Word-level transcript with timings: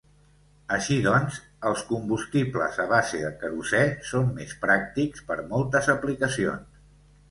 Així 0.77 0.95
doncs, 1.07 1.37
els 1.73 1.83
combustibles 1.91 2.81
a 2.85 2.87
base 2.95 3.23
de 3.27 3.31
querosè 3.45 3.85
són 4.15 4.35
més 4.41 4.59
pràctics 4.69 5.27
per 5.33 5.43
moltes 5.57 5.97
aplicacions. 6.01 6.87